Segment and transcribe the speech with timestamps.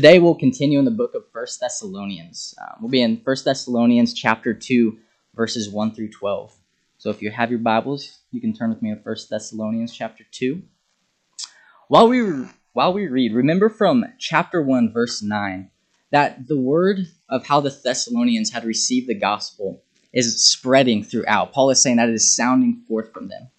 [0.00, 2.54] Today we'll continue in the book of First Thessalonians.
[2.58, 4.96] Uh, we'll be in First Thessalonians chapter 2,
[5.34, 6.56] verses 1 through 12.
[6.96, 10.24] So if you have your Bibles, you can turn with me to First Thessalonians chapter
[10.30, 10.62] 2.
[11.88, 15.70] While we, while we read, remember from chapter 1, verse 9,
[16.12, 19.82] that the word of how the Thessalonians had received the gospel
[20.14, 21.52] is spreading throughout.
[21.52, 23.50] Paul is saying that it is sounding forth from them.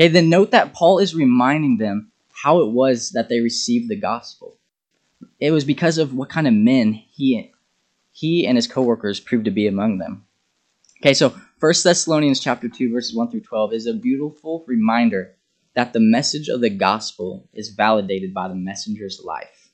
[0.00, 4.00] Okay, then note that Paul is reminding them how it was that they received the
[4.00, 4.56] gospel
[5.40, 7.52] it was because of what kind of men he
[8.12, 10.24] he and his coworkers proved to be among them.
[11.00, 15.36] Okay, so First Thessalonians chapter 2 verses 1 through 12 is a beautiful reminder
[15.74, 19.70] that the message of the gospel is validated by the messenger's life.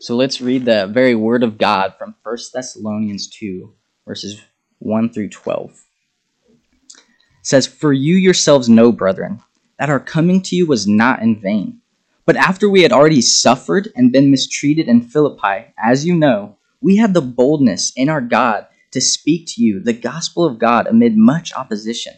[0.00, 3.74] So let's read the very word of God from First Thessalonians 2
[4.06, 4.40] verses
[4.78, 5.70] 1 through 12.
[5.70, 6.96] It
[7.42, 9.40] says, "For you yourselves know, brethren,
[9.78, 11.80] that our coming to you was not in vain."
[12.26, 16.96] But after we had already suffered and been mistreated in Philippi, as you know, we
[16.96, 21.16] had the boldness in our God to speak to you the gospel of God amid
[21.16, 22.14] much opposition.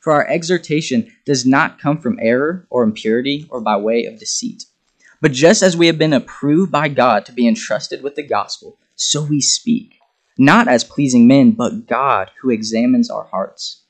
[0.00, 4.64] For our exhortation does not come from error or impurity or by way of deceit.
[5.20, 8.76] But just as we have been approved by God to be entrusted with the gospel,
[8.96, 10.00] so we speak,
[10.36, 13.82] not as pleasing men, but God who examines our hearts.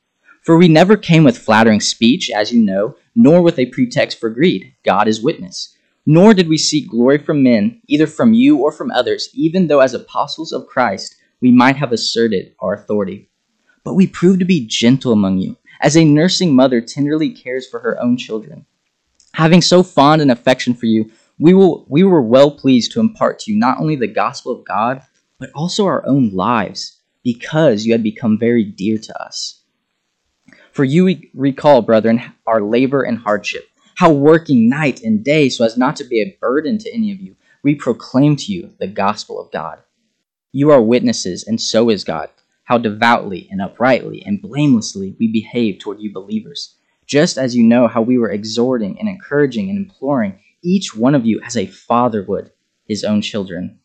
[0.42, 4.30] For we never came with flattering speech, as you know, nor with a pretext for
[4.30, 4.74] greed.
[4.84, 5.76] God is witness.
[6.06, 9.80] Nor did we seek glory from men, either from you or from others, even though
[9.80, 13.30] as apostles of Christ we might have asserted our authority.
[13.84, 17.80] But we proved to be gentle among you, as a nursing mother tenderly cares for
[17.80, 18.66] her own children.
[19.32, 23.40] Having so fond an affection for you, we, will, we were well pleased to impart
[23.40, 25.02] to you not only the gospel of God,
[25.38, 29.63] but also our own lives, because you had become very dear to us.
[30.74, 35.64] For you we recall, brethren, our labor and hardship, how working night and day so
[35.64, 38.88] as not to be a burden to any of you, we proclaim to you the
[38.88, 39.78] gospel of God.
[40.50, 42.28] You are witnesses, and so is God,
[42.64, 46.74] how devoutly and uprightly and blamelessly we behave toward you believers,
[47.06, 51.24] just as you know how we were exhorting and encouraging and imploring each one of
[51.24, 52.50] you as a father would
[52.84, 53.78] his own children,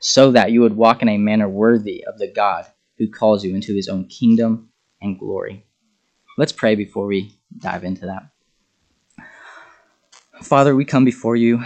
[0.00, 2.66] so that you would walk in a manner worthy of the God
[2.98, 5.64] who calls you into his own kingdom and glory.
[6.42, 8.26] Let's pray before we dive into that.
[10.42, 11.62] Father, we come before you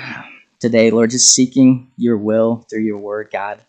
[0.59, 3.63] today, Lord, just seeking your will through your word, God.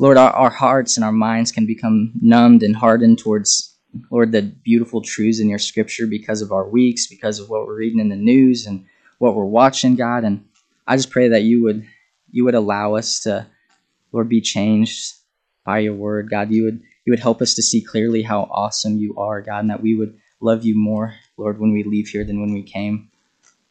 [0.00, 3.76] Lord, our, our hearts and our minds can become numbed and hardened towards,
[4.10, 7.76] Lord, the beautiful truths in your scripture because of our weeks, because of what we're
[7.76, 8.86] reading in the news and
[9.18, 10.24] what we're watching, God.
[10.24, 10.42] And
[10.86, 11.86] I just pray that you would
[12.30, 13.46] you would allow us to,
[14.10, 15.12] Lord, be changed
[15.66, 16.30] by your word.
[16.30, 19.60] God, you would you would help us to see clearly how awesome you are, God,
[19.60, 22.62] and that we would love you more, Lord, when we leave here than when we
[22.62, 23.10] came.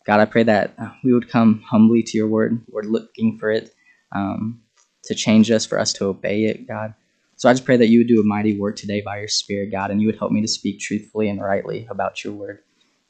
[0.06, 2.62] God, I pray that uh, we would come humbly to your word.
[2.70, 3.74] We're looking for it
[4.12, 4.62] um,
[5.06, 6.94] to change us, for us to obey it, God.
[7.36, 9.72] So I just pray that you would do a mighty work today by your Spirit,
[9.72, 12.60] God, and you would help me to speak truthfully and rightly about your word.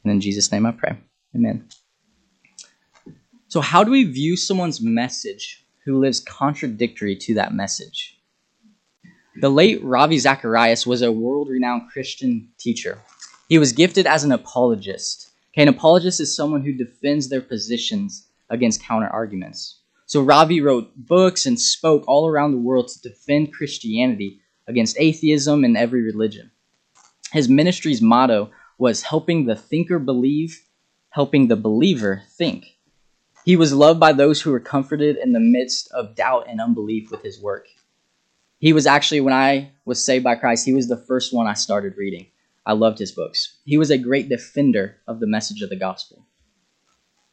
[0.04, 0.98] And in Jesus' name I pray.
[1.36, 1.68] Amen.
[3.48, 8.20] So, how do we view someone's message who lives contradictory to that message?
[9.36, 13.00] The late Ravi Zacharias was a world renowned Christian teacher.
[13.50, 15.32] He was gifted as an apologist.
[15.54, 19.80] Okay, an apologist is someone who defends their positions against counter arguments.
[20.06, 25.64] So Ravi wrote books and spoke all around the world to defend Christianity against atheism
[25.64, 26.52] and every religion.
[27.32, 30.62] His ministry's motto was helping the thinker believe,
[31.10, 32.66] helping the believer think.
[33.46, 37.10] He was loved by those who were comforted in the midst of doubt and unbelief
[37.10, 37.66] with his work.
[38.64, 41.54] He was actually, when I was saved by Christ, he was the first one I
[41.54, 42.28] started reading.
[42.66, 43.58] I loved his books.
[43.66, 46.26] He was a great defender of the message of the gospel.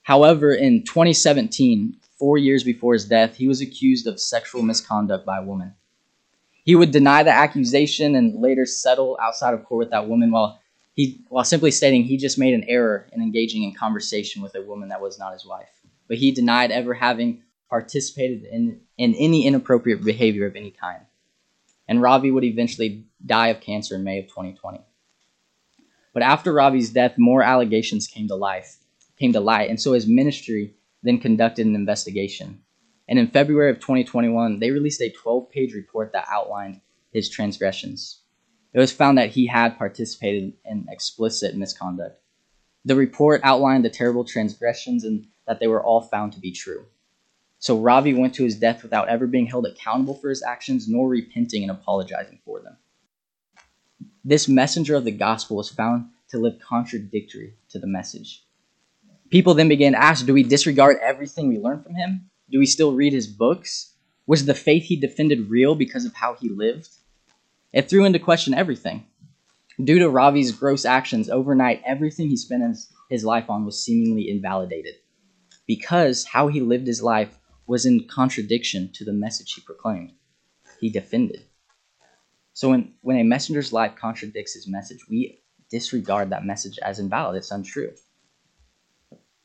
[0.03, 5.39] However, in 2017, four years before his death, he was accused of sexual misconduct by
[5.39, 5.77] a woman.
[6.65, 10.61] He would deny the accusation and later settle outside of court with that woman while
[10.95, 14.63] he while simply stating he just made an error in engaging in conversation with a
[14.63, 15.71] woman that was not his wife.
[16.09, 21.05] But he denied ever having participated in, in any inappropriate behavior of any kind
[21.91, 24.81] and Ravi would eventually die of cancer in May of 2020.
[26.15, 28.77] But after Ravi's death, more allegations came to life,
[29.19, 32.63] came to light, and so his ministry then conducted an investigation.
[33.09, 36.81] And in February of 2021, they released a 12-page report that outlined
[37.13, 38.21] his transgressions.
[38.73, 42.23] It was found that he had participated in explicit misconduct.
[42.85, 46.87] The report outlined the terrible transgressions and that they were all found to be true.
[47.61, 51.09] So Ravi went to his death without ever being held accountable for his actions nor
[51.09, 52.77] repenting and apologizing for them.
[54.25, 58.45] This messenger of the gospel was found to live contradictory to the message.
[59.29, 62.31] People then began to ask Do we disregard everything we learned from him?
[62.51, 63.95] Do we still read his books?
[64.27, 66.89] Was the faith he defended real because of how he lived?
[67.75, 69.05] It threw into question everything.
[69.83, 72.77] Due to Ravi's gross actions, overnight, everything he spent
[73.11, 74.95] his life on was seemingly invalidated
[75.67, 77.39] because how he lived his life
[77.71, 80.11] was in contradiction to the message he proclaimed.
[80.81, 81.45] He defended.
[82.53, 85.41] So when, when a messenger's life contradicts his message, we
[85.71, 87.37] disregard that message as invalid.
[87.37, 87.93] It's untrue.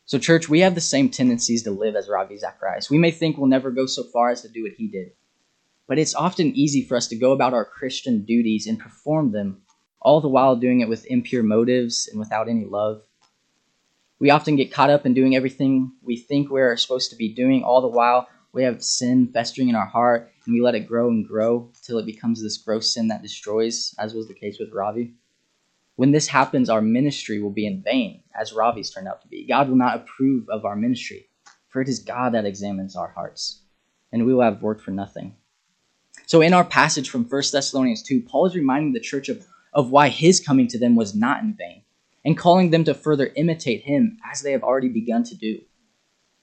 [0.06, 2.89] So, church, we have the same tendencies to live as Ravi Zacharias.
[2.89, 5.12] We may think we'll never go so far as to do what he did,
[5.88, 9.62] but it's often easy for us to go about our Christian duties and perform them,
[10.01, 13.04] all the while doing it with impure motives and without any love.
[14.25, 17.63] We often get caught up in doing everything we think we're supposed to be doing,
[17.63, 21.10] all the while we have sin festering in our heart and we let it grow
[21.10, 24.74] and grow till it becomes this gross sin that destroys, as was the case with
[24.74, 25.13] Ravi.
[25.95, 29.45] When this happens, our ministry will be in vain, as Ravi's turned out to be.
[29.45, 31.27] God will not approve of our ministry,
[31.69, 33.62] for it is God that examines our hearts,
[34.12, 35.36] and we will have worked for nothing.
[36.25, 39.92] So, in our passage from 1 Thessalonians 2, Paul is reminding the church of, of
[39.92, 41.83] why his coming to them was not in vain,
[42.25, 45.62] and calling them to further imitate him as they have already begun to do.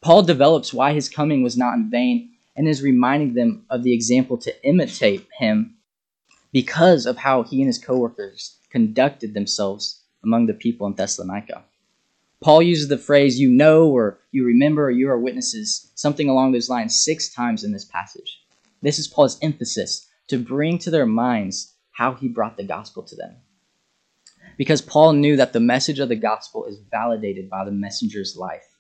[0.00, 3.92] Paul develops why his coming was not in vain and is reminding them of the
[3.92, 5.76] example to imitate him
[6.52, 11.64] because of how he and his coworkers conducted themselves among the people in Thessalonica.
[12.42, 16.52] Paul uses the phrase, you know, or you remember, or you are witnesses, something along
[16.52, 18.40] those lines, six times in this passage.
[18.82, 23.14] This is Paul's emphasis to bring to their minds how he brought the gospel to
[23.14, 23.36] them.
[24.62, 28.78] Because Paul knew that the message of the gospel is validated by the messenger's life.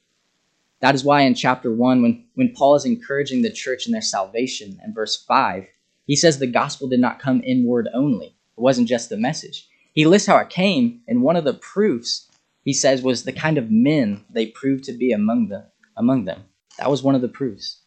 [0.78, 4.00] That is why in chapter 1, when, when Paul is encouraging the church in their
[4.00, 5.66] salvation, in verse 5,
[6.06, 8.26] he says the gospel did not come in word only.
[8.26, 9.68] It wasn't just the message.
[9.92, 12.30] He lists how it came, and one of the proofs
[12.62, 15.64] he says was the kind of men they proved to be among them.
[15.96, 16.44] Among them,
[16.78, 17.80] that was one of the proofs.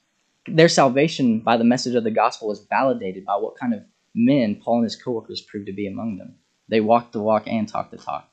[0.47, 3.83] Their salvation by the message of the gospel was validated by what kind of
[4.13, 6.35] men Paul and his coworkers proved to be among them.
[6.67, 8.29] They walk the walk and talk the talk.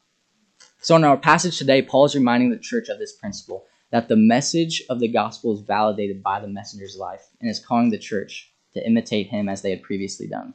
[0.80, 4.16] So, in our passage today, Paul is reminding the church of this principle that the
[4.16, 8.52] message of the gospel is validated by the messenger's life and is calling the church
[8.74, 10.54] to imitate him as they had previously done.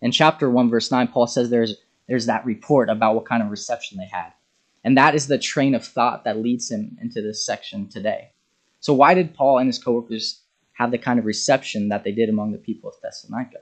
[0.00, 1.76] In chapter 1, verse 9, Paul says there's
[2.08, 4.32] there's that report about what kind of reception they had.
[4.84, 8.32] And that is the train of thought that leads him into this section today.
[8.80, 10.42] So, why did Paul and his coworkers
[10.74, 13.58] have the kind of reception that they did among the people of Thessalonica?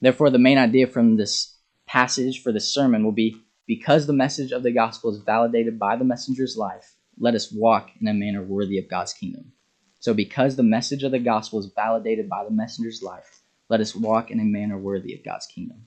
[0.00, 1.56] Therefore, the main idea from this
[1.90, 5.96] passage for this sermon will be because the message of the gospel is validated by
[5.96, 9.52] the messenger's life, let us walk in a manner worthy of God's kingdom.
[9.98, 13.94] So, because the message of the gospel is validated by the messenger's life, let us
[13.94, 15.84] walk in a manner worthy of God's kingdom.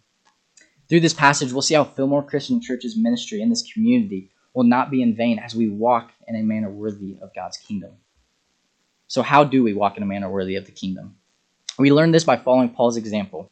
[0.90, 4.92] Through this passage, we'll see how Fillmore Christian Church's ministry in this community will not
[4.92, 7.92] be in vain as we walk in a manner worthy of God's kingdom.
[9.08, 11.16] So, how do we walk in a manner worthy of the kingdom?
[11.80, 13.50] We learn this by following Paul's example.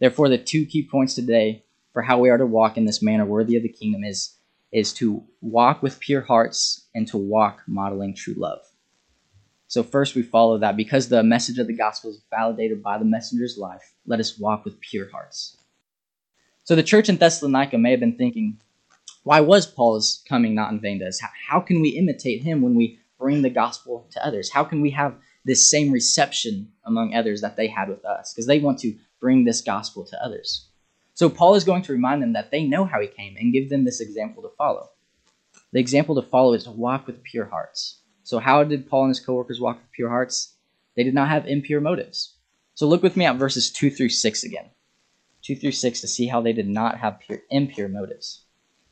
[0.00, 1.63] Therefore, the two key points today
[1.94, 4.36] for how we are to walk in this manner worthy of the kingdom is,
[4.72, 8.60] is to walk with pure hearts and to walk modeling true love.
[9.68, 13.04] So, first, we follow that because the message of the gospel is validated by the
[13.06, 15.56] messenger's life, let us walk with pure hearts.
[16.64, 18.58] So the church in Thessalonica may have been thinking,
[19.22, 21.20] why was Paul's coming not in vain to us?
[21.48, 24.50] How, can we imitate him when we bring the gospel to others?
[24.50, 25.14] How can we have
[25.44, 28.32] this same reception among others that they had with us?
[28.32, 30.68] Because they want to bring this gospel to others.
[31.14, 33.70] So Paul is going to remind them that they know how he came and give
[33.70, 34.90] them this example to follow.
[35.72, 38.00] The example to follow is to walk with pure hearts.
[38.24, 40.54] So how did Paul and his coworkers walk with pure hearts?
[40.96, 42.34] They did not have impure motives.
[42.74, 44.70] So look with me at verses 2 through 6 again.
[45.42, 48.44] 2 through 6 to see how they did not have pure, impure motives.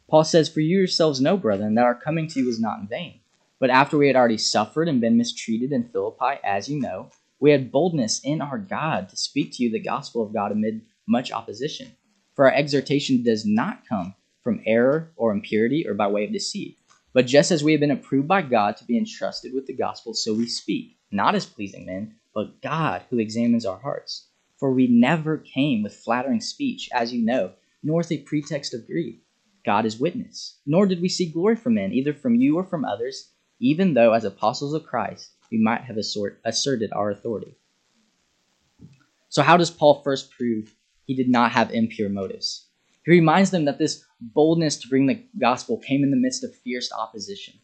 [0.08, 2.86] Paul says, For you yourselves know, brethren, that our coming to you was not in
[2.86, 3.20] vain.
[3.58, 7.10] But after we had already suffered and been mistreated in Philippi, as you know,
[7.40, 10.82] we had boldness in our God to speak to you the gospel of God amid
[11.06, 11.92] much opposition.
[12.34, 16.78] For our exhortation does not come from error or impurity or by way of deceit.
[17.12, 20.14] But just as we have been approved by God to be entrusted with the gospel,
[20.14, 24.28] so we speak, not as pleasing men, but God who examines our hearts.
[24.56, 28.86] For we never came with flattering speech, as you know, nor with a pretext of
[28.86, 29.20] greed.
[29.64, 30.58] God is witness.
[30.64, 34.12] Nor did we seek glory from men, either from you or from others, even though,
[34.12, 37.56] as apostles of Christ, we might have asserted our authority.
[39.28, 40.74] So, how does Paul first prove
[41.06, 42.66] he did not have impure motives?
[43.04, 46.54] He reminds them that this boldness to bring the gospel came in the midst of
[46.54, 47.54] fierce opposition.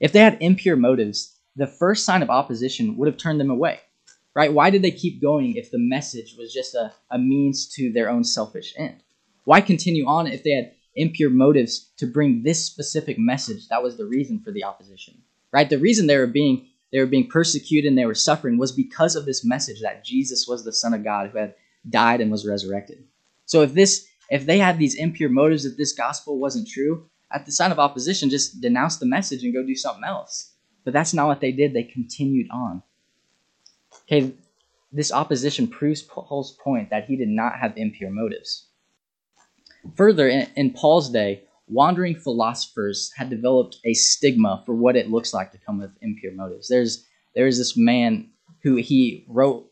[0.00, 3.80] If they had impure motives, the first sign of opposition would have turned them away
[4.34, 4.52] right?
[4.52, 8.10] Why did they keep going if the message was just a, a means to their
[8.10, 9.02] own selfish end?
[9.44, 13.96] Why continue on if they had impure motives to bring this specific message that was
[13.96, 15.22] the reason for the opposition?
[15.52, 15.70] Right?
[15.70, 19.16] The reason they were being they were being persecuted and they were suffering was because
[19.16, 21.56] of this message that Jesus was the Son of God who had
[21.88, 23.04] died and was resurrected.
[23.46, 27.44] So if this if they had these impure motives, if this gospel wasn't true, at
[27.44, 30.52] the sign of opposition, just denounce the message and go do something else.
[30.84, 31.72] But that's not what they did.
[31.72, 32.82] They continued on.
[34.02, 34.34] Okay,
[34.92, 38.68] this opposition proves Paul's point that he did not have impure motives.
[39.96, 45.34] Further, in, in Paul's day, wandering philosophers had developed a stigma for what it looks
[45.34, 46.68] like to come with impure motives.
[46.68, 48.30] There's there's this man
[48.62, 49.68] who he wrote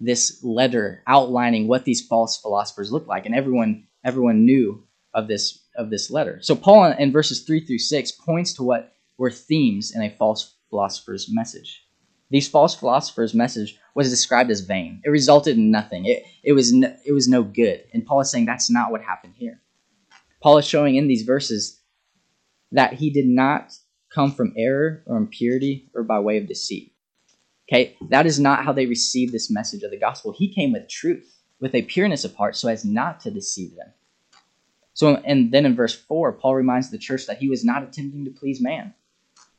[0.00, 4.84] this letter outlining what these false philosophers look like, and everyone everyone knew
[5.14, 6.38] of this of this letter.
[6.42, 10.54] So Paul in verses three through six points to what were themes in a false
[10.70, 11.82] philosopher's message.
[12.30, 15.00] These false philosophers' message was described as vain.
[15.04, 16.06] It resulted in nothing.
[16.06, 17.84] It, it, was no, it was no good.
[17.94, 19.62] And Paul is saying that's not what happened here.
[20.42, 21.80] Paul is showing in these verses
[22.72, 23.72] that he did not
[24.12, 26.92] come from error or impurity or by way of deceit.
[27.68, 30.32] Okay, that is not how they received this message of the gospel.
[30.32, 33.92] He came with truth, with a pureness of heart, so as not to deceive them.
[34.94, 38.24] So, and then in verse 4, Paul reminds the church that he was not attempting
[38.24, 38.94] to please man.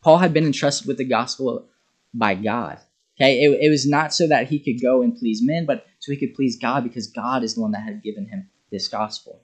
[0.02, 1.68] Paul had been entrusted with the gospel
[2.14, 2.80] by God.
[3.18, 6.12] Okay, it, it was not so that he could go and please men, but so
[6.12, 9.42] he could please God because God is the one that had given him this gospel.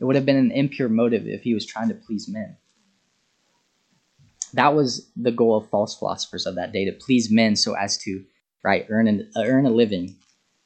[0.00, 2.56] It would have been an impure motive if he was trying to please men.
[4.54, 7.96] That was the goal of false philosophers of that day to please men so as
[7.98, 8.24] to
[8.62, 10.16] right earn an, uh, earn a living.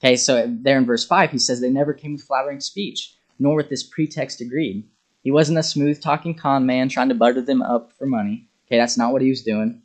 [0.01, 3.57] Okay, so there in verse 5 he says they never came with flattering speech, nor
[3.57, 4.85] with this pretext agreed.
[5.23, 8.49] He wasn't a smooth talking con man trying to butter them up for money.
[8.67, 9.83] Okay, that's not what he was doing.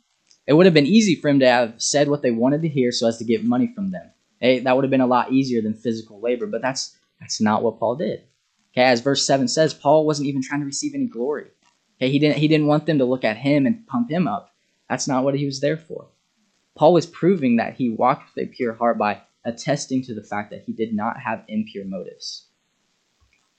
[0.48, 2.92] It would have been easy for him to have said what they wanted to hear
[2.92, 4.12] so as to get money from them.
[4.40, 7.62] Hey, that would have been a lot easier than physical labor, but that's that's not
[7.62, 8.24] what Paul did.
[8.74, 11.48] Okay, as verse 7 says, Paul wasn't even trying to receive any glory.
[12.02, 14.52] Okay, he didn't he didn't want them to look at him and pump him up.
[14.90, 16.08] That's not what he was there for.
[16.76, 20.50] Paul was proving that he walked with a pure heart by attesting to the fact
[20.50, 22.48] that he did not have impure motives.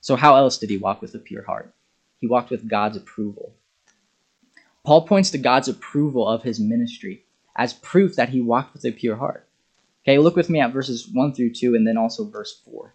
[0.00, 1.72] So how else did he walk with a pure heart?
[2.18, 3.54] He walked with God's approval.
[4.84, 8.90] Paul points to God's approval of his ministry as proof that he walked with a
[8.90, 9.48] pure heart.
[10.02, 12.92] Okay, look with me at verses 1 through 2 and then also verse 4.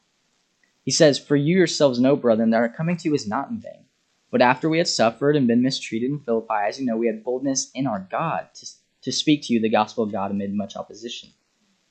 [0.83, 3.61] He says, For you yourselves know, brethren, that our coming to you is not in
[3.61, 3.86] vain.
[4.29, 7.23] But after we had suffered and been mistreated in Philippi, as you know, we had
[7.23, 8.67] boldness in our God to,
[9.03, 11.29] to speak to you the gospel of God amid much opposition.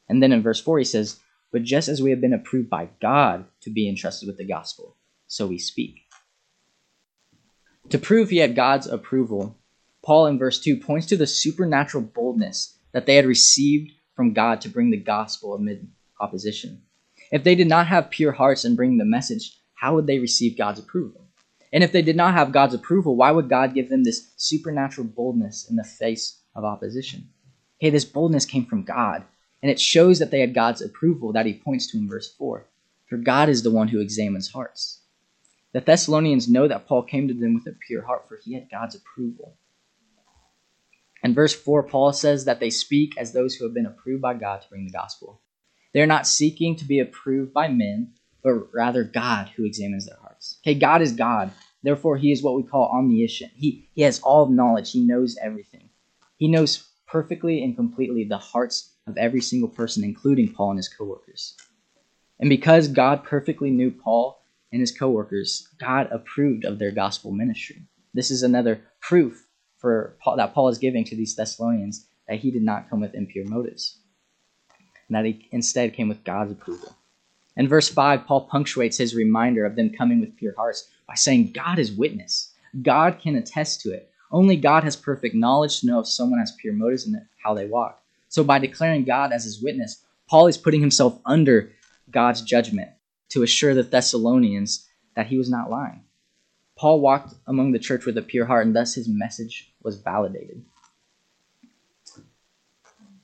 [0.09, 1.19] And then in verse 4, he says,
[1.50, 4.97] But just as we have been approved by God to be entrusted with the gospel,
[5.26, 6.02] so we speak.
[7.90, 9.57] To prove he had God's approval,
[10.05, 14.61] Paul in verse 2 points to the supernatural boldness that they had received from God
[14.61, 15.88] to bring the gospel amid
[16.21, 16.83] opposition.
[17.31, 20.59] If they did not have pure hearts in bringing the message, how would they receive
[20.59, 21.25] God's approval?
[21.73, 25.06] And if they did not have God's approval, why would God give them this supernatural
[25.06, 27.28] boldness in the face of opposition?
[27.78, 29.25] Hey, this boldness came from God,
[29.62, 32.66] and it shows that they had God's approval that he points to in verse 4.
[33.08, 35.00] For God is the one who examines hearts.
[35.73, 38.70] The Thessalonians know that Paul came to them with a pure heart, for he had
[38.70, 39.56] God's approval.
[41.23, 44.35] In verse 4, Paul says that they speak as those who have been approved by
[44.35, 45.40] God to bring the gospel.
[45.92, 48.12] They're not seeking to be approved by men,
[48.47, 50.61] but rather God who examines their hearts.
[50.62, 51.50] Okay, God is God.
[51.83, 53.50] Therefore, he is what we call omniscient.
[53.57, 55.91] He, he has all knowledge, he knows everything.
[56.37, 60.88] He knows perfectly and completely the hearts of every single person, including Paul and his
[60.88, 61.57] coworkers.
[62.38, 67.83] And because God perfectly knew Paul and his coworkers, God approved of their gospel ministry.
[68.15, 69.45] This is another proof
[69.79, 73.17] for Paul, that Paul is giving to these Thessalonians that he did not come with
[73.17, 73.99] impure motives
[75.09, 76.95] and that he instead came with God's approval.
[77.57, 81.53] In verse 5, Paul punctuates his reminder of them coming with pure hearts by saying,
[81.53, 82.53] God is witness.
[82.83, 84.11] God can attest to it.
[84.31, 87.67] Only God has perfect knowledge to know if someone has pure motives and how they
[87.67, 88.03] walk.
[88.29, 91.71] So, by declaring God as his witness, Paul is putting himself under
[92.11, 92.91] God's judgment
[93.31, 96.03] to assure the Thessalonians that he was not lying.
[96.77, 100.63] Paul walked among the church with a pure heart, and thus his message was validated.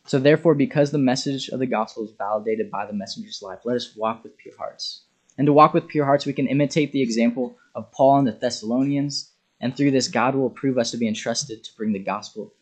[0.06, 3.76] So, therefore, because the message of the gospel is validated by the messenger's life, let
[3.76, 5.04] us walk with pure hearts.
[5.38, 8.32] And to walk with pure hearts, we can imitate the example of Paul and the
[8.32, 9.30] Thessalonians,
[9.60, 12.52] and through this, God will prove us to be entrusted to bring the gospel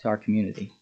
[0.00, 0.72] to our community.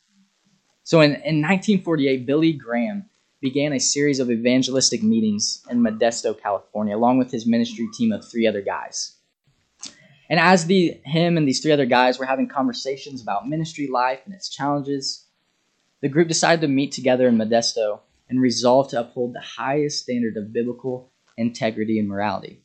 [0.83, 3.09] So, in, in 1948, Billy Graham
[3.43, 8.25] began a series of evangelistic meetings in Modesto, California, along with his ministry team of
[8.25, 9.17] three other guys.
[10.31, 14.21] And as the him and these three other guys were having conversations about ministry life
[14.25, 15.27] and its challenges,
[16.03, 20.37] the group decided to meet together in Modesto and resolved to uphold the highest standard
[20.37, 22.61] of biblical integrity and morality.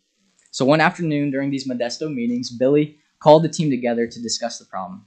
[0.51, 4.65] So one afternoon during these Modesto meetings, Billy called the team together to discuss the
[4.65, 5.05] problem.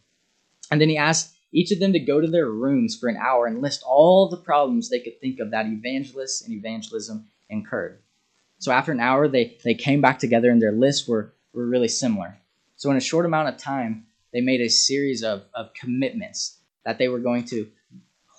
[0.71, 3.47] And then he asked each of them to go to their rooms for an hour
[3.47, 8.01] and list all the problems they could think of that evangelists and evangelism incurred.
[8.59, 11.89] So after an hour, they, they came back together and their lists were, were really
[11.89, 12.39] similar.
[12.77, 16.99] So in a short amount of time, they made a series of, of commitments that
[16.99, 17.67] they were going to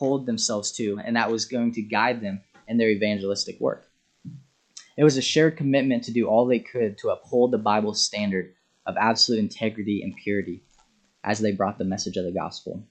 [0.02, 3.86] hold themselves to, and that was going to guide them in their evangelistic work.
[4.98, 8.56] It was a shared commitment to do all they could to uphold the Bible's standard
[8.88, 10.64] of absolute integrity and purity
[11.24, 12.84] as they brought the message of the gospel.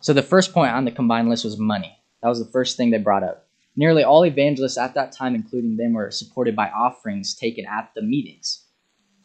[0.00, 1.96] So the first point on the combined list was money.
[2.20, 3.46] That was the first thing they brought up.
[3.76, 8.02] Nearly all evangelists at that time, including them, were supported by offerings taken at the
[8.02, 8.64] meetings.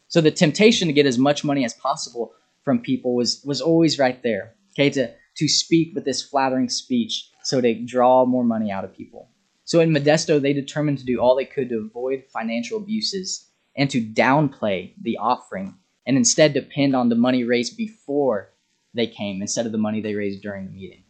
[0.06, 3.98] So the temptation to get as much money as possible from people was, was always
[3.98, 4.54] right there.
[4.74, 8.96] Okay, to, to speak with this flattering speech so to draw more money out of
[8.96, 9.28] people.
[9.64, 13.90] So in Modesto, they determined to do all they could to avoid financial abuses and
[13.90, 15.74] to downplay the offering
[16.06, 18.50] and instead depend on the money raised before
[18.92, 21.02] they came instead of the money they raised during the meeting.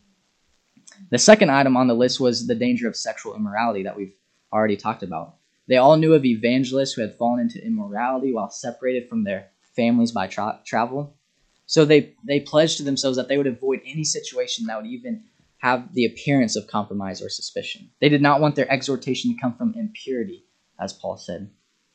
[1.10, 4.14] The second item on the list was the danger of sexual immorality that we've
[4.52, 5.36] already talked about.
[5.66, 10.12] They all knew of evangelists who had fallen into immorality while separated from their families
[10.12, 11.16] by tra- travel.
[11.66, 15.25] So they, they pledged to themselves that they would avoid any situation that would even
[15.59, 17.90] have the appearance of compromise or suspicion.
[18.00, 20.44] They did not want their exhortation to come from impurity,
[20.78, 21.50] as Paul said.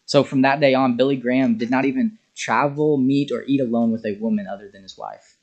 [0.06, 3.92] So from that day on, Billy Graham did not even travel, meet, or eat alone
[3.92, 5.38] with a woman other than his wife.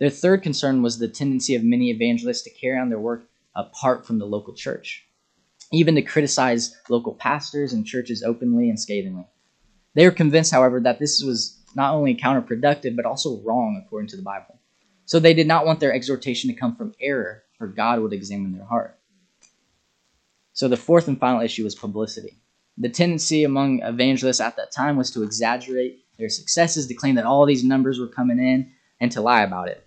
[0.00, 4.06] Their third concern was the tendency of many evangelists to carry on their work apart
[4.06, 5.06] from the local church
[5.74, 9.26] even to criticize local pastors and churches openly and scathingly.
[9.94, 14.16] They were convinced, however, that this was not only counterproductive, but also wrong according to
[14.16, 14.58] the Bible.
[15.06, 18.56] So they did not want their exhortation to come from error, for God would examine
[18.56, 18.98] their heart.
[20.52, 22.38] So the fourth and final issue was publicity.
[22.78, 27.26] The tendency among evangelists at that time was to exaggerate their successes, to claim that
[27.26, 29.86] all these numbers were coming in, and to lie about it.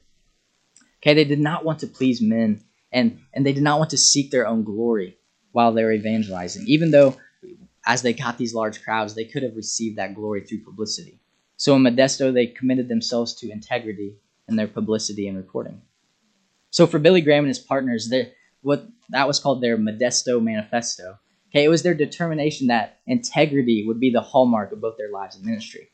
[0.97, 3.97] Okay, they did not want to please men, and, and they did not want to
[3.97, 5.17] seek their own glory
[5.51, 7.15] while they were evangelizing, even though
[7.85, 11.19] as they got these large crowds, they could have received that glory through publicity.
[11.57, 14.15] So in Modesto, they committed themselves to integrity
[14.47, 15.81] in their publicity and reporting.
[16.69, 18.11] So for Billy Graham and his partners,
[18.61, 21.17] what that was called their Modesto Manifesto.
[21.49, 25.35] Okay, it was their determination that integrity would be the hallmark of both their lives
[25.35, 25.89] and ministry.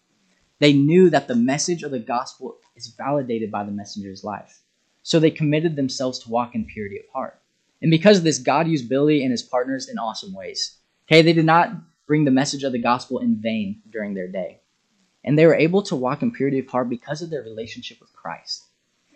[0.60, 4.62] They knew that the message of the gospel is validated by the messenger's life.
[5.04, 7.40] So they committed themselves to walk in purity of heart.
[7.82, 10.78] And because of this, God used Billy and his partners in awesome ways.
[11.06, 11.72] Okay, they did not
[12.08, 14.62] bring the message of the gospel in vain during their day.
[15.24, 18.14] And they were able to walk in purity of heart because of their relationship with
[18.14, 18.66] Christ.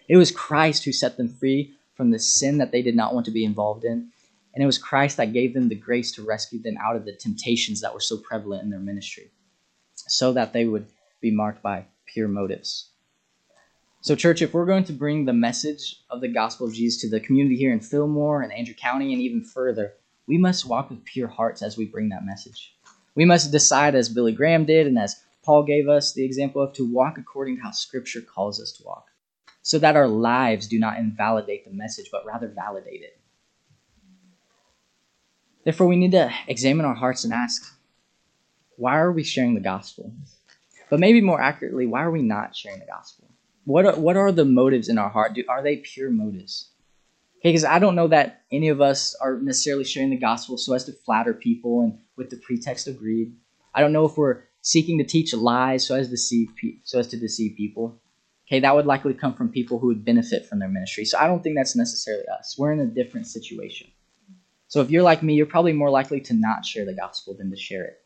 [0.08, 3.26] It was Christ who set them free from the sin that they did not want
[3.26, 4.10] to be involved in.
[4.54, 7.14] And it was Christ that gave them the grace to rescue them out of the
[7.14, 9.30] temptations that were so prevalent in their ministry,
[9.96, 10.88] so that they would
[11.22, 12.90] be marked by pure motives.
[14.02, 17.10] So, church, if we're going to bring the message of the gospel of Jesus to
[17.10, 19.94] the community here in Fillmore and Andrew County and even further,
[20.28, 22.76] we must walk with pure hearts as we bring that message.
[23.16, 26.74] We must decide, as Billy Graham did and as Paul gave us the example of,
[26.74, 29.08] to walk according to how Scripture calls us to walk,
[29.62, 33.18] so that our lives do not invalidate the message, but rather validate it.
[35.64, 37.64] Therefore, we need to examine our hearts and ask,
[38.76, 40.14] why are we sharing the gospel?
[40.90, 43.30] But maybe more accurately, why are we not sharing the gospel?
[43.64, 45.34] what are, what are the motives in our heart?
[45.34, 46.72] Do, are they pure motives?
[47.40, 50.74] Okay, because I don't know that any of us are necessarily sharing the gospel so
[50.74, 53.34] as to flatter people and with the pretext of greed.
[53.74, 56.50] I don't know if we're seeking to teach lies so as to deceive
[56.84, 58.02] so as to deceive people.
[58.46, 61.06] Okay, that would likely come from people who would benefit from their ministry.
[61.06, 62.56] So I don't think that's necessarily us.
[62.58, 63.88] We're in a different situation.
[64.68, 67.50] So if you're like me, you're probably more likely to not share the gospel than
[67.50, 68.02] to share it.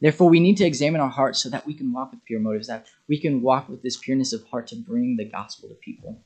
[0.00, 2.66] Therefore, we need to examine our hearts so that we can walk with pure motives,
[2.66, 6.20] that we can walk with this pureness of heart to bring the gospel to people.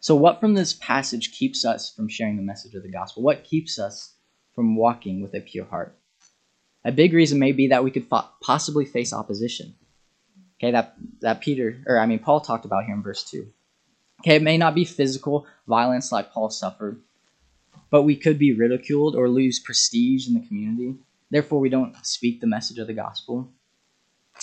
[0.00, 3.22] So, what from this passage keeps us from sharing the message of the gospel?
[3.22, 4.14] What keeps us
[4.54, 5.96] from walking with a pure heart?
[6.84, 8.08] A big reason may be that we could
[8.40, 9.74] possibly face opposition.
[10.58, 13.46] Okay, that, that Peter, or I mean, Paul talked about here in verse 2.
[14.20, 17.00] Okay, it may not be physical violence like Paul suffered,
[17.90, 20.96] but we could be ridiculed or lose prestige in the community.
[21.30, 23.50] Therefore, we don't speak the message of the gospel.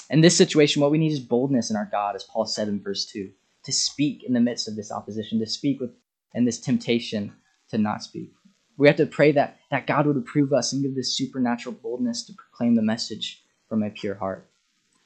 [0.10, 2.82] In this situation, what we need is boldness in our God, as Paul said in
[2.82, 3.32] verse 2,
[3.63, 5.91] to speak in the midst of this opposition, to speak with
[6.34, 7.34] and this temptation
[7.69, 8.34] to not speak.
[8.80, 12.24] We have to pray that, that God would approve us and give this supernatural boldness
[12.24, 14.50] to proclaim the message from a pure heart.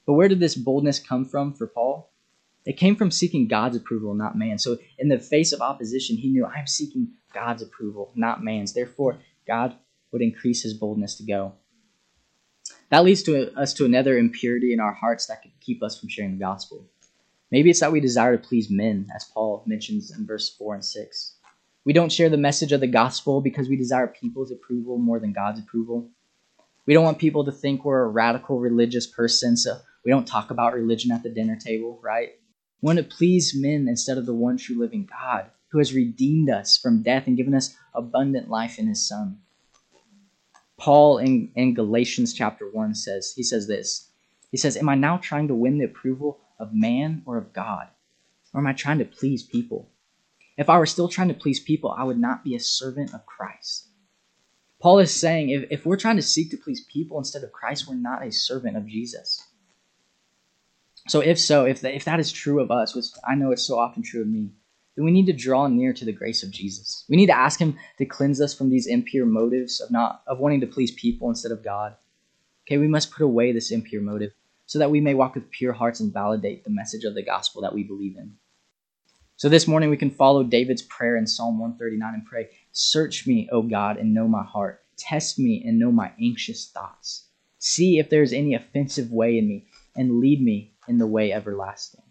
[0.06, 2.14] But where did this boldness come from for Paul?
[2.68, 4.60] It came from seeking God's approval, not man.
[4.60, 8.74] So in the face of opposition, he knew, I'm seeking God's approval, not man's.
[8.74, 9.76] Therefore, God
[10.12, 11.54] would increase his boldness to go.
[12.92, 16.10] That leads to us to another impurity in our hearts that could keep us from
[16.10, 16.86] sharing the gospel.
[17.50, 20.86] Maybe it's that we desire to please men, as Paul mentions in verse 4 and
[20.86, 21.33] 6.
[21.86, 25.34] We don't share the message of the gospel because we desire people's approval more than
[25.34, 26.10] God's approval.
[26.86, 30.50] We don't want people to think we're a radical religious person, so we don't talk
[30.50, 32.32] about religion at the dinner table, right?
[32.82, 36.50] We want to please men instead of the one true living God who has redeemed
[36.50, 39.40] us from death and given us abundant life in his Son.
[40.78, 44.10] Paul in, in Galatians chapter 1 says, he says this.
[44.52, 47.88] He says, Am I now trying to win the approval of man or of God?
[48.54, 49.90] Or am I trying to please people?
[50.58, 53.26] If I were still trying to please people, I would not be a servant of
[53.26, 53.88] Christ.
[54.80, 57.88] Paul is saying if, if we're trying to seek to please people instead of Christ,
[57.88, 59.48] we're not a servant of Jesus.
[61.08, 63.66] So, if so, if, the, if that is true of us, which I know it's
[63.66, 64.52] so often true of me,
[64.96, 67.04] then we need to draw near to the grace of Jesus.
[67.10, 70.40] We need to ask Him to cleanse us from these impure motives of not of
[70.40, 71.96] wanting to please people instead of God.
[72.66, 74.32] Okay, we must put away this impure motive
[74.66, 77.62] so that we may walk with pure hearts and validate the message of the gospel
[77.62, 78.36] that we believe in.
[79.36, 83.50] So this morning we can follow David's prayer in Psalm 139 and pray, Search me,
[83.52, 84.84] O God, and know my heart.
[84.96, 87.26] Test me and know my anxious thoughts.
[87.58, 89.66] See if there is any offensive way in me,
[89.96, 92.04] and lead me in the way everlasting.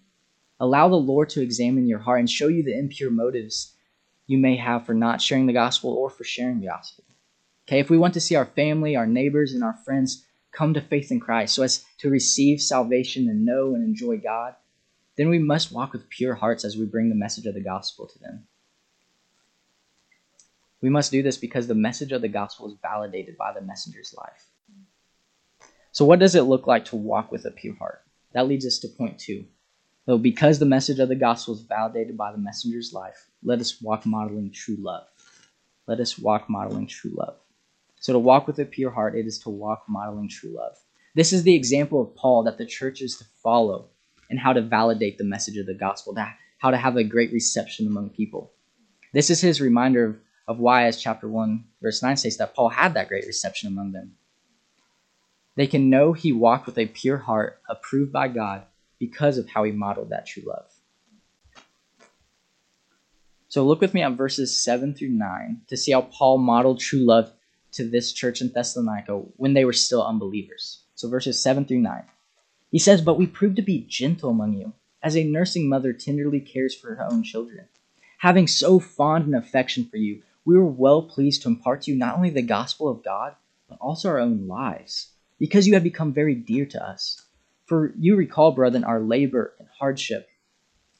[0.59, 3.75] Allow the Lord to examine your heart and show you the impure motives
[4.27, 7.05] you may have for not sharing the gospel or for sharing the gospel.
[7.69, 10.81] Okay, if we want to see our family, our neighbors, and our friends come to
[10.81, 14.55] faith in Christ so as to receive salvation and know and enjoy God,
[15.17, 18.07] then we must walk with pure hearts as we bring the message of the gospel
[18.07, 18.47] to them.
[20.81, 24.15] We must do this because the message of the gospel is validated by the messenger's
[24.17, 24.47] life.
[25.93, 28.03] So, what does it look like to walk with a pure heart?
[28.33, 29.45] That leads us to point two.
[30.07, 33.81] Though because the message of the gospel is validated by the messenger's life, let us
[33.81, 35.07] walk modeling true love.
[35.87, 37.37] Let us walk modeling true love.
[38.01, 40.77] So, to walk with a pure heart, it is to walk modeling true love.
[41.15, 43.91] This is the example of Paul that the church is to follow
[44.33, 46.17] and how to validate the message of the gospel,
[46.57, 48.51] how to have a great reception among people.
[49.13, 50.17] This is his reminder of,
[50.49, 53.93] of why, as chapter 1, verse 9 says, that Paul had that great reception among
[53.93, 54.15] them.
[55.55, 58.63] They can know he walked with a pure heart, approved by God,
[58.99, 60.65] because of how he modeled that true love.
[63.49, 67.05] So look with me at verses 7 through 9 to see how Paul modeled true
[67.05, 67.31] love
[67.73, 70.85] to this church in Thessalonica when they were still unbelievers.
[70.95, 72.05] So verses 7 through 9.
[72.73, 76.41] He says, But we proved to be gentle among you, as a nursing mother tenderly
[76.41, 77.69] cares for her own children.
[78.19, 81.99] Having so fond an affection for you, we were well pleased to impart to you
[81.99, 83.37] not only the gospel of God,
[83.69, 87.21] but also our own lives, because you have become very dear to us.
[87.67, 90.29] For you recall, brethren, our labor and hardship,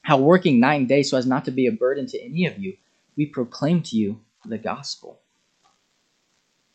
[0.03, 2.59] how working night and day so as not to be a burden to any of
[2.59, 2.77] you,
[3.17, 5.19] we proclaim to you the gospel.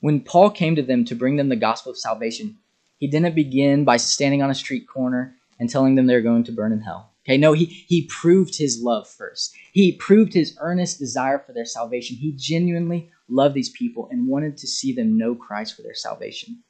[0.01, 2.59] When Paul came to them to bring them the gospel of salvation,
[2.99, 6.53] he didn't begin by standing on a street corner and telling them they're going to
[6.53, 7.13] burn in hell.
[7.25, 9.55] Okay, no, he, he proved his love first.
[9.73, 12.17] He proved his earnest desire for their salvation.
[12.17, 16.63] He genuinely loved these people and wanted to see them know Christ for their salvation.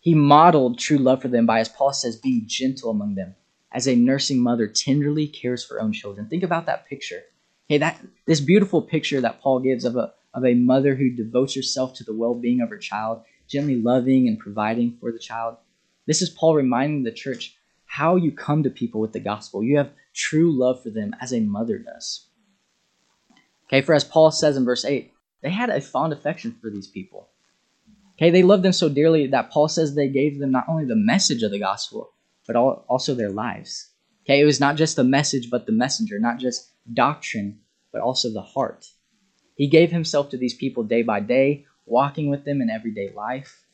[0.00, 3.34] He modeled true love for them by, as Paul says, being gentle among them,
[3.72, 6.28] as a nursing mother tenderly cares for her own children.
[6.28, 7.22] Think about that picture.
[7.68, 11.54] Hey, that this beautiful picture that Paul gives of a of a mother who devotes
[11.54, 15.56] herself to the well-being of her child gently loving and providing for the child.
[16.06, 19.62] This is Paul reminding the church how you come to people with the gospel.
[19.62, 22.26] You have true love for them as a mother does.
[23.66, 26.86] Okay, for as Paul says in verse 8, they had a fond affection for these
[26.86, 27.28] people.
[28.16, 30.96] Okay, they loved them so dearly that Paul says they gave them not only the
[30.96, 32.12] message of the gospel,
[32.46, 33.90] but also their lives.
[34.24, 37.58] Okay, it was not just the message, but the messenger, not just doctrine,
[37.92, 38.86] but also the heart.
[39.54, 43.64] He gave himself to these people day by day, walking with them in everyday life.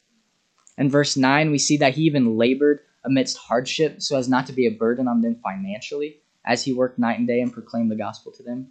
[0.78, 4.52] In verse 9, we see that he even labored amidst hardship so as not to
[4.52, 7.96] be a burden on them financially as he worked night and day and proclaimed the
[7.96, 8.70] gospel to them.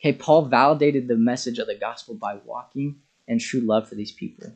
[0.00, 2.96] Okay, Paul validated the message of the gospel by walking
[3.28, 4.52] in true love for these people.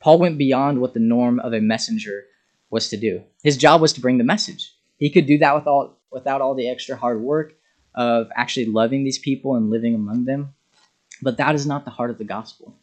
[0.00, 2.24] Paul went beyond what the norm of a messenger
[2.70, 3.22] was to do.
[3.42, 4.74] His job was to bring the message.
[4.98, 7.54] He could do that with all, without all the extra hard work
[7.94, 10.54] of actually loving these people and living among them.
[11.22, 12.76] But that is not the heart of the gospel.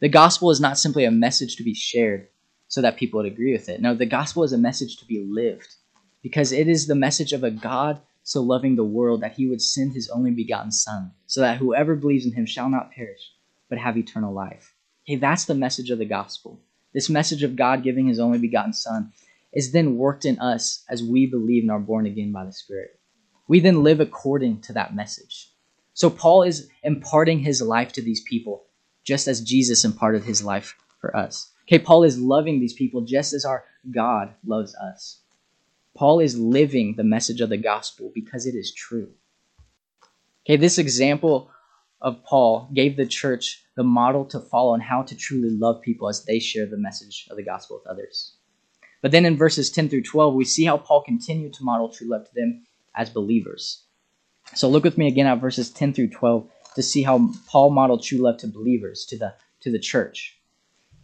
[0.00, 2.28] The gospel is not simply a message to be shared
[2.68, 3.82] so that people would agree with it.
[3.82, 5.74] No, the gospel is a message to be lived
[6.22, 9.60] because it is the message of a God so loving the world that he would
[9.60, 13.32] send his only begotten Son, so that whoever believes in him shall not perish,
[13.68, 14.74] but have eternal life.
[15.04, 16.60] Hey, that's the message of the gospel.
[16.94, 19.12] This message of God giving his only begotten Son
[19.52, 22.98] is then worked in us as we believe and are born again by the Spirit.
[23.48, 25.50] We then live according to that message.
[25.92, 28.64] So Paul is imparting his life to these people
[29.04, 31.50] just as Jesus imparted his life for us.
[31.64, 35.20] Okay, Paul is loving these people just as our God loves us.
[35.96, 39.08] Paul is living the message of the gospel because it is true.
[40.46, 41.50] Okay, this example
[42.00, 46.08] of Paul gave the church the model to follow on how to truly love people
[46.08, 48.36] as they share the message of the gospel with others.
[49.02, 52.08] But then in verses 10 through 12, we see how Paul continued to model true
[52.08, 53.84] love to them as believers.
[54.54, 58.02] So look with me again at verses 10 through 12 to see how Paul modeled
[58.02, 60.38] true love to believers, to the, to the church.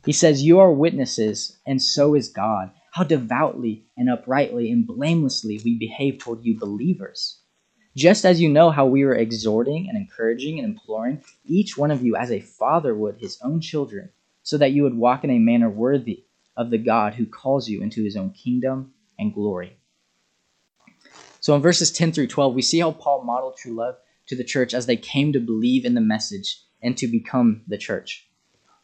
[0.05, 5.61] He says, You are witnesses, and so is God, how devoutly and uprightly and blamelessly
[5.65, 7.41] we behave toward you believers.
[7.97, 12.03] Just as you know how we were exhorting and encouraging and imploring each one of
[12.03, 14.11] you as a father would his own children,
[14.43, 16.25] so that you would walk in a manner worthy
[16.57, 19.77] of the God who calls you into his own kingdom and glory.
[21.41, 23.97] So in verses 10 through 12, we see how Paul modeled true love
[24.27, 27.79] to the church as they came to believe in the message and to become the
[27.79, 28.29] church.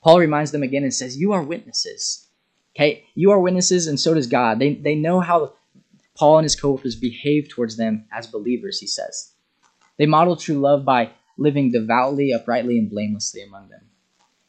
[0.03, 2.29] Paul reminds them again and says, You are witnesses.
[2.75, 4.59] Okay, you are witnesses, and so does God.
[4.59, 5.55] They, they know how
[6.15, 9.33] Paul and his coworkers behave towards them as believers, he says.
[9.99, 13.83] They model true love by living devoutly, uprightly, and blamelessly among them.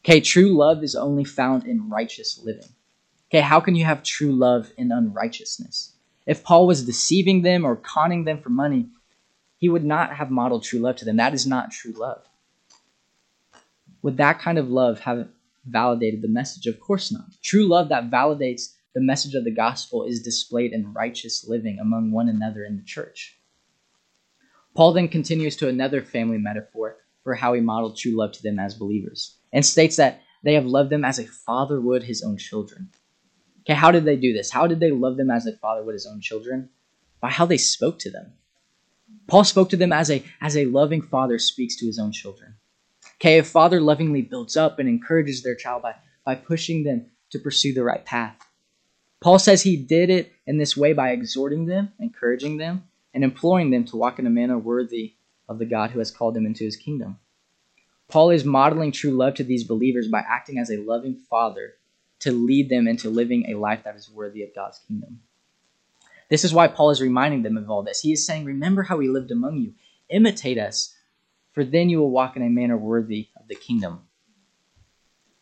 [0.04, 2.68] Okay, true love is only found in righteous living.
[3.30, 5.92] Okay, how can you have true love in unrighteousness?
[6.26, 8.88] If Paul was deceiving them or conning them for money,
[9.64, 11.16] he would not have modeled true love to them.
[11.16, 12.22] That is not true love.
[14.02, 15.26] Would that kind of love have
[15.64, 16.66] validated the message?
[16.66, 17.24] Of course not.
[17.42, 22.12] True love that validates the message of the gospel is displayed in righteous living among
[22.12, 23.38] one another in the church.
[24.74, 28.58] Paul then continues to another family metaphor for how he modeled true love to them
[28.58, 32.36] as believers and states that they have loved them as a father would his own
[32.36, 32.90] children.
[33.60, 34.50] Okay, how did they do this?
[34.50, 36.68] How did they love them as a father would his own children?
[37.22, 38.34] By how they spoke to them.
[39.26, 42.54] Paul spoke to them as a, as a loving father speaks to his own children.
[43.16, 47.38] Okay, a father lovingly builds up and encourages their child by, by pushing them to
[47.38, 48.36] pursue the right path.
[49.20, 52.84] Paul says he did it in this way by exhorting them, encouraging them,
[53.14, 55.14] and imploring them to walk in a manner worthy
[55.48, 57.18] of the God who has called them into his kingdom.
[58.08, 61.74] Paul is modeling true love to these believers by acting as a loving father
[62.20, 65.20] to lead them into living a life that is worthy of God's kingdom.
[66.30, 68.00] This is why Paul is reminding them of all this.
[68.00, 69.74] He is saying, Remember how we lived among you,
[70.08, 70.94] imitate us,
[71.52, 74.00] for then you will walk in a manner worthy of the kingdom.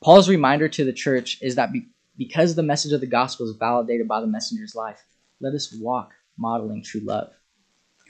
[0.02, 1.70] Paul's reminder to the church is that
[2.16, 5.04] because the message of the gospel is validated by the messenger's life,
[5.40, 7.30] let us walk modeling true love.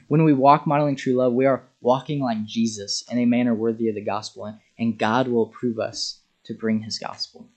[0.09, 3.89] When we walk modeling true love, we are walking like Jesus in a manner worthy
[3.89, 7.49] of the gospel, and God will approve us to bring his gospel.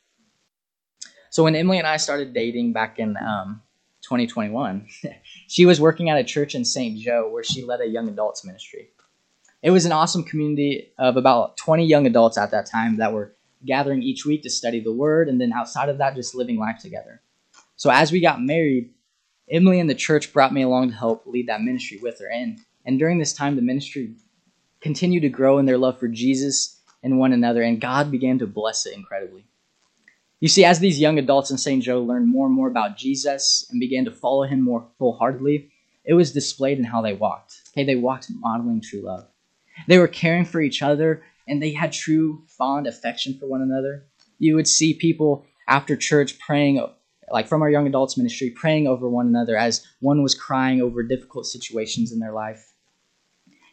[1.30, 3.62] So when Emily and I started dating back in um,
[4.06, 4.88] 2021,
[5.48, 6.98] she was working at a church in St.
[6.98, 8.90] Joe where she led a young adults ministry.
[9.62, 13.36] It was an awesome community of about 20 young adults at that time that were
[13.66, 16.80] gathering each week to study the word, and then outside of that, just living life
[16.80, 17.22] together.
[17.76, 18.92] So as we got married,
[19.50, 22.30] Emily and the church brought me along to help lead that ministry with her.
[22.30, 24.16] And, and during this time, the ministry
[24.82, 28.48] continued to grow in their love for Jesus and one another, and God began to
[28.48, 29.46] bless it incredibly.
[30.40, 31.82] You see, as these young adults in St.
[31.82, 35.72] Joe learned more and more about Jesus and began to follow him more full heartedly,
[36.04, 37.62] it was displayed in how they walked.
[37.70, 39.28] Okay, they walked modeling true love.
[39.88, 44.06] They were caring for each other and they had true fond affection for one another.
[44.40, 46.86] You would see people after church praying,
[47.32, 51.02] like from our young adults ministry, praying over one another as one was crying over
[51.04, 52.74] difficult situations in their life.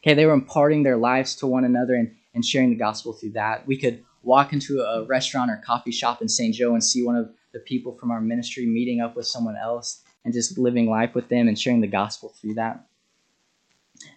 [0.00, 3.32] Okay, they were imparting their lives to one another and, and sharing the gospel through
[3.32, 3.66] that.
[3.66, 6.54] We could walk into a restaurant or coffee shop in St.
[6.54, 10.02] Joe and see one of the people from our ministry meeting up with someone else
[10.24, 12.86] and just living life with them and sharing the gospel through that.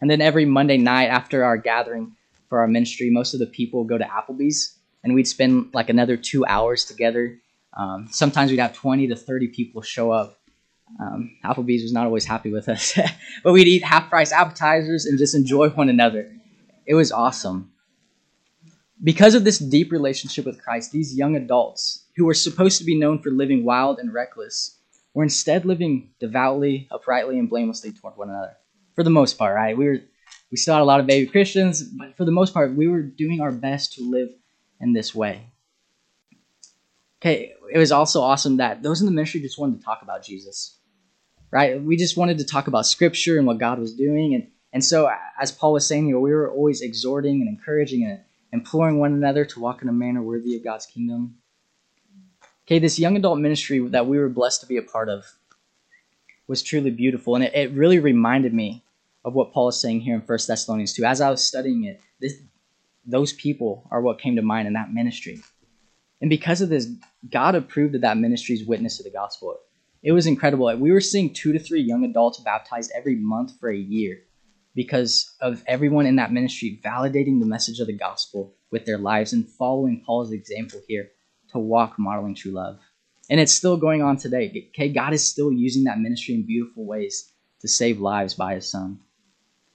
[0.02, 2.16] And then every Monday night after our gathering,
[2.50, 6.18] for our ministry, most of the people go to Applebee's, and we'd spend like another
[6.18, 7.38] two hours together.
[7.74, 10.40] Um, sometimes we'd have 20 to 30 people show up.
[11.00, 12.98] Um, Applebee's was not always happy with us,
[13.44, 16.32] but we'd eat half price appetizers and just enjoy one another.
[16.86, 17.72] It was awesome.
[19.06, 23.00] Because of this deep relationship with Christ, these young adults, who were supposed to be
[23.00, 24.80] known for living wild and reckless,
[25.14, 28.58] were instead living devoutly, uprightly, and blamelessly toward one another.
[28.96, 29.78] For the most part, right?
[29.78, 30.00] We were
[30.50, 33.04] we still had a lot of baby Christians, but for the most part, we were
[33.04, 34.30] doing our best to live
[34.82, 35.52] in this way.
[37.22, 40.24] Okay, it was also awesome that those in the ministry just wanted to talk about
[40.24, 40.80] Jesus,
[41.52, 41.80] right?
[41.80, 45.12] We just wanted to talk about Scripture and what God was doing, and and so
[45.40, 48.22] as Paul was saying, know, we were always exhorting and encouraging and
[48.56, 51.36] imploring one another to walk in a manner worthy of God's kingdom.
[52.66, 55.26] Okay, this young adult ministry that we were blessed to be a part of
[56.48, 58.84] was truly beautiful, and it, it really reminded me
[59.24, 61.04] of what Paul is saying here in 1 Thessalonians 2.
[61.04, 62.40] As I was studying it, this,
[63.06, 65.42] those people are what came to mind in that ministry.
[66.22, 66.88] And because of this,
[67.30, 69.58] God approved of that ministry's witness to the gospel.
[70.02, 70.74] it was incredible.
[70.78, 74.22] We were seeing two to three young adults baptized every month for a year
[74.76, 79.32] because of everyone in that ministry validating the message of the gospel with their lives
[79.32, 81.10] and following Paul's example here
[81.52, 82.78] to walk modeling true love.
[83.30, 84.70] And it's still going on today.
[84.70, 88.70] Okay, God is still using that ministry in beautiful ways to save lives by his
[88.70, 89.00] son.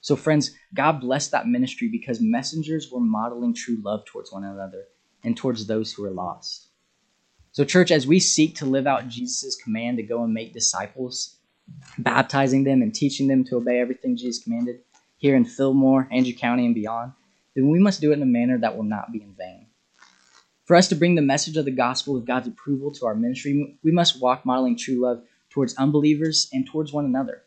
[0.03, 4.85] So, friends, God blessed that ministry because messengers were modeling true love towards one another
[5.25, 6.69] and towards those who are lost.
[7.53, 11.39] So, church, as we seek to live out Jesus' command to go and make disciples,
[11.99, 14.81] baptizing them and teaching them to obey everything Jesus commanded
[15.21, 17.13] here in Fillmore, Andrew County, and beyond,
[17.55, 19.67] then we must do it in a manner that will not be in vain.
[20.65, 23.77] For us to bring the message of the gospel of God's approval to our ministry,
[23.83, 27.43] we must walk modeling true love towards unbelievers and towards one another.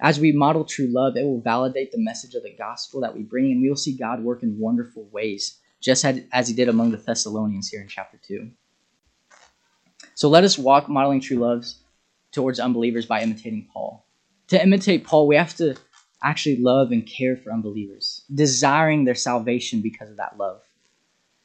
[0.00, 3.22] As we model true love, it will validate the message of the gospel that we
[3.22, 6.92] bring, and we will see God work in wonderful ways, just as he did among
[6.92, 8.50] the Thessalonians here in chapter 2.
[10.14, 11.80] So let us walk modeling true loves
[12.32, 14.06] towards unbelievers by imitating Paul.
[14.48, 15.76] To imitate Paul, we have to
[16.22, 20.60] actually love and care for unbelievers, desiring their salvation because of that love.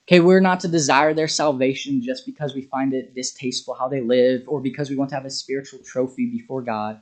[0.07, 4.01] Okay, we're not to desire their salvation just because we find it distasteful how they
[4.01, 7.01] live or because we want to have a spiritual trophy before God.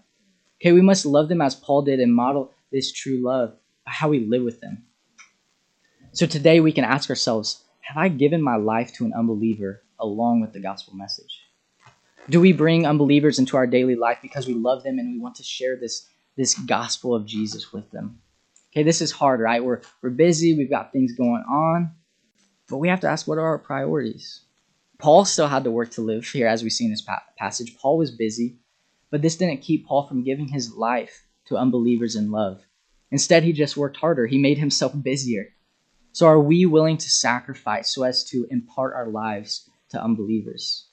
[0.62, 3.56] Okay, we must love them as Paul did and model this true love
[3.86, 4.86] by how we live with them.
[6.14, 10.40] So today we can ask ourselves Have I given my life to an unbeliever along
[10.40, 11.42] with the gospel message?
[12.30, 15.36] Do we bring unbelievers into our daily life because we love them and we want
[15.36, 18.20] to share this, this gospel of Jesus with them?
[18.72, 19.64] Okay, this is hard, right?
[19.64, 21.92] We're, we're busy, we've got things going on,
[22.70, 24.46] but we have to ask what are our priorities?
[25.00, 27.06] Paul still had to work to live here, as we see in this
[27.38, 27.76] passage.
[27.78, 28.58] Paul was busy,
[29.12, 32.62] but this didn't keep Paul from giving his life to unbelievers in love.
[33.12, 35.50] Instead, he just worked harder, he made himself busier.
[36.14, 40.88] So, are we willing to sacrifice so as to impart our lives to unbelievers?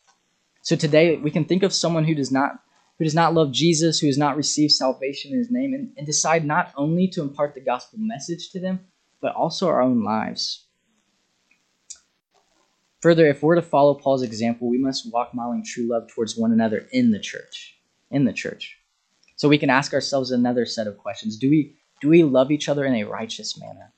[0.63, 2.61] So today we can think of someone who does not
[3.01, 6.07] who does not love Jesus, who has not received salvation in his name, and, and
[6.07, 8.79] decide not only to impart the gospel message to them,
[9.23, 10.67] but also our own lives.
[13.01, 16.53] Further, if we're to follow Paul's example, we must walk modeling true love towards one
[16.53, 17.75] another in the church.
[18.11, 18.77] In the church.
[19.37, 21.39] So we can ask ourselves another set of questions.
[21.39, 23.95] Do we do we love each other in a righteous manner?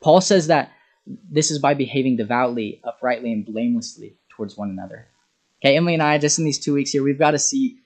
[0.00, 0.72] Paul says that
[1.06, 5.08] this is by behaving devoutly, uprightly, and blamelessly towards one another.
[5.62, 7.81] Okay, Emily and I, just in these two weeks here, we've got to see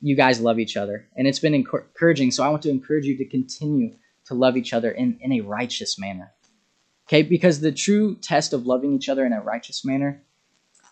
[0.00, 1.06] you guys love each other.
[1.16, 2.30] And it's been encouraging.
[2.30, 3.94] So I want to encourage you to continue
[4.26, 6.32] to love each other in, in a righteous manner.
[7.08, 10.22] Okay, because the true test of loving each other in a righteous manner,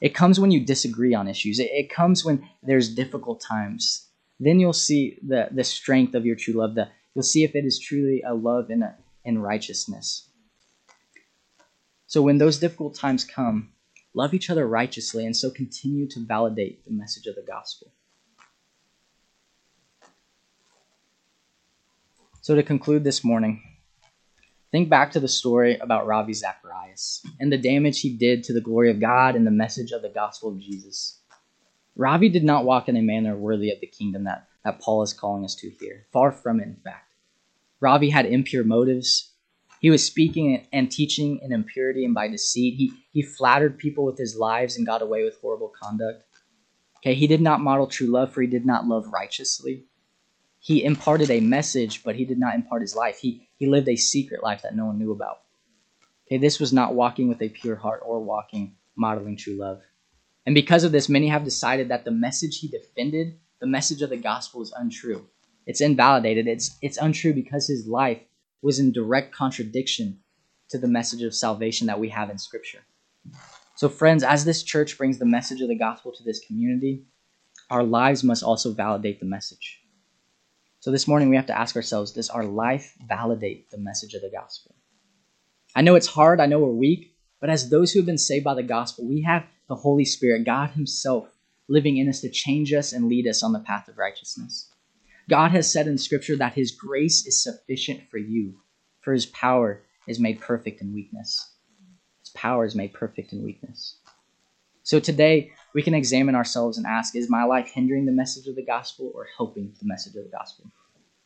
[0.00, 1.58] it comes when you disagree on issues.
[1.58, 4.08] It, it comes when there's difficult times.
[4.38, 6.74] Then you'll see the, the strength of your true love.
[6.76, 10.28] The, you'll see if it is truly a love in, a, in righteousness.
[12.06, 13.70] So when those difficult times come,
[14.14, 17.90] love each other righteously, and so continue to validate the message of the gospel.
[22.44, 23.62] So, to conclude this morning,
[24.70, 28.60] think back to the story about Ravi Zacharias and the damage he did to the
[28.60, 31.22] glory of God and the message of the gospel of Jesus.
[31.96, 35.14] Ravi did not walk in a manner worthy of the kingdom that, that Paul is
[35.14, 36.04] calling us to here.
[36.12, 37.14] Far from it, in fact.
[37.80, 39.32] Ravi had impure motives.
[39.80, 42.74] He was speaking and teaching in impurity and by deceit.
[42.74, 46.22] He, he flattered people with his lives and got away with horrible conduct.
[46.98, 49.86] Okay, he did not model true love, for he did not love righteously.
[50.64, 53.18] He imparted a message, but he did not impart his life.
[53.18, 55.42] He, he lived a secret life that no one knew about.
[56.26, 59.82] Okay, this was not walking with a pure heart or walking modeling true love.
[60.46, 64.08] And because of this, many have decided that the message he defended, the message of
[64.08, 65.26] the gospel, is untrue.
[65.66, 66.46] It's invalidated.
[66.46, 68.22] It's, it's untrue because his life
[68.62, 70.20] was in direct contradiction
[70.70, 72.80] to the message of salvation that we have in Scripture.
[73.76, 77.04] So, friends, as this church brings the message of the gospel to this community,
[77.68, 79.83] our lives must also validate the message.
[80.84, 84.20] So, this morning we have to ask ourselves does our life validate the message of
[84.20, 84.74] the gospel?
[85.74, 88.44] I know it's hard, I know we're weak, but as those who have been saved
[88.44, 91.30] by the gospel, we have the Holy Spirit, God Himself,
[91.68, 94.70] living in us to change us and lead us on the path of righteousness.
[95.26, 98.60] God has said in Scripture that His grace is sufficient for you,
[99.00, 101.50] for His power is made perfect in weakness.
[102.20, 103.96] His power is made perfect in weakness.
[104.82, 108.56] So today, we can examine ourselves and ask Is my life hindering the message of
[108.56, 110.70] the gospel or helping the message of the gospel?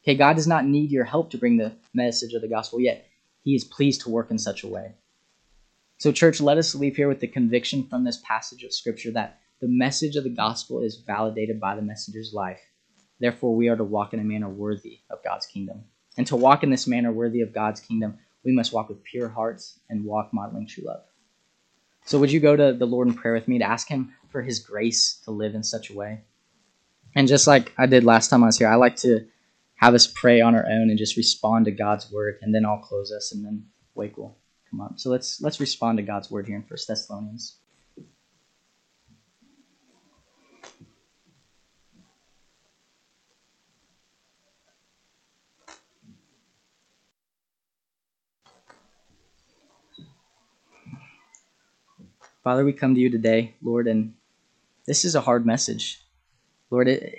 [0.02, 3.06] Okay, God does not need your help to bring the message of the gospel, yet
[3.44, 4.94] He is pleased to work in such a way.
[5.98, 9.40] So, church, let us leave here with the conviction from this passage of Scripture that
[9.60, 12.60] the message of the gospel is validated by the messenger's life
[13.20, 15.84] Therefore, we are to walk in a manner worthy of God's kingdom.
[16.16, 19.28] And to walk in this manner worthy of God's kingdom, we must walk with pure
[19.28, 21.02] hearts and walk modeling true love.
[22.04, 24.42] So, would you go to the Lord in prayer with me to ask Him for
[24.42, 26.22] His grace to live in such a way?
[27.14, 29.26] And just like I did last time I was here, I like to
[29.76, 32.78] have us pray on our own and just respond to God's word, and then I'll
[32.78, 34.36] close us, and then Wake will
[34.70, 34.98] come up.
[34.98, 37.58] So let's let's respond to God's word here in First Thessalonians.
[52.48, 54.14] Father, we come to you today, Lord, and
[54.86, 56.02] this is a hard message.
[56.70, 57.18] Lord, it,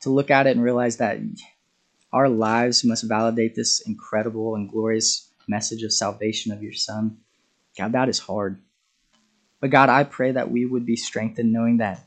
[0.00, 1.18] to look at it and realize that
[2.10, 7.18] our lives must validate this incredible and glorious message of salvation of your Son.
[7.76, 8.62] God, that is hard.
[9.60, 12.06] But God, I pray that we would be strengthened knowing that,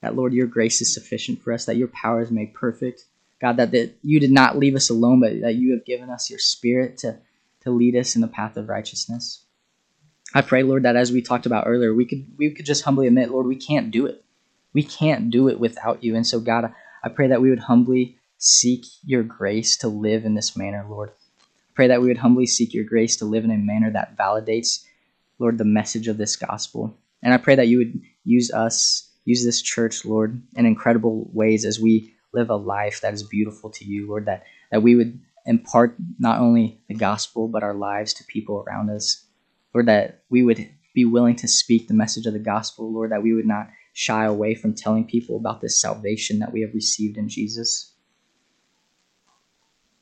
[0.00, 3.04] that Lord, your grace is sufficient for us, that your power is made perfect.
[3.42, 6.30] God, that, that you did not leave us alone, but that you have given us
[6.30, 7.18] your spirit to,
[7.60, 9.43] to lead us in the path of righteousness.
[10.34, 13.06] I pray, Lord, that as we talked about earlier, we could we could just humbly
[13.06, 14.24] admit, Lord, we can't do it.
[14.72, 16.16] We can't do it without you.
[16.16, 16.74] And so, God,
[17.04, 21.10] I pray that we would humbly seek your grace to live in this manner, Lord.
[21.10, 24.16] I pray that we would humbly seek your grace to live in a manner that
[24.16, 24.84] validates,
[25.38, 26.96] Lord, the message of this gospel.
[27.22, 31.64] And I pray that you would use us, use this church, Lord, in incredible ways
[31.64, 35.20] as we live a life that is beautiful to you, Lord, that, that we would
[35.46, 39.23] impart not only the gospel, but our lives to people around us.
[39.74, 43.22] Lord, that we would be willing to speak the message of the gospel, Lord, that
[43.22, 47.16] we would not shy away from telling people about this salvation that we have received
[47.16, 47.92] in Jesus.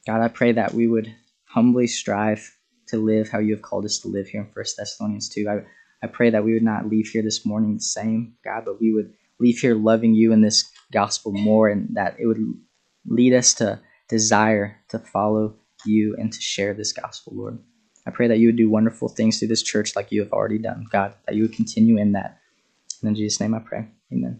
[0.06, 1.14] God, I pray that we would
[1.44, 2.56] humbly strive
[2.88, 5.48] to live how you have called us to live here in 1 Thessalonians 2.
[5.48, 8.80] I, I pray that we would not leave here this morning the same, God, but
[8.80, 12.42] we would leave here loving you and this gospel more and that it would
[13.06, 15.56] lead us to desire to follow
[15.86, 17.58] you and to share this gospel, Lord.
[18.06, 20.58] I pray that you would do wonderful things through this church like you have already
[20.58, 22.40] done, God, that you would continue in that.
[23.00, 23.88] And in Jesus' name I pray.
[24.12, 24.30] Amen.